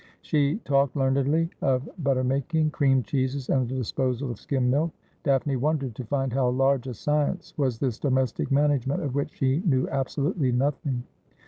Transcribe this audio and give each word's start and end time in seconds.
She 0.23 0.57
talked 0.65 0.95
learnedly 0.95 1.51
of 1.61 1.87
butter 1.99 2.23
making, 2.23 2.71
cream 2.71 3.03
cheeses, 3.03 3.49
and 3.51 3.69
the 3.69 3.75
disposal 3.75 4.31
of 4.31 4.39
skim 4.39 4.67
milk. 4.71 4.89
Daphne 5.21 5.57
wondered 5.57 5.93
to 5.93 6.05
find 6.05 6.33
how 6.33 6.49
large 6.49 6.87
a 6.87 6.93
science 6.95 7.53
was 7.55 7.77
this 7.77 7.99
domestic 7.99 8.49
manage 8.49 8.87
ment 8.87 9.03
of 9.03 9.13
which 9.13 9.29
she 9.37 9.61
knew 9.63 9.87
absolutely 9.91 10.51
nothing. 10.51 11.03